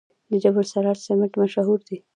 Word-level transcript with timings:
د 0.29 0.33
جبل 0.43 0.63
السراج 0.67 0.97
سمنټ 1.07 1.33
مشهور 1.41 1.79
دي 1.87 1.97